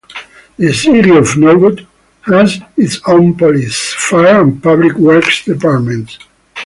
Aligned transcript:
The 0.57 0.73
City 0.73 1.11
of 1.15 1.37
Norwood 1.37 1.85
has 2.21 2.57
its 2.75 2.99
own 3.05 3.37
police, 3.37 3.93
fire, 3.93 4.41
and 4.41 4.63
public 4.63 4.95
works 4.95 5.45
departments. 5.45 6.17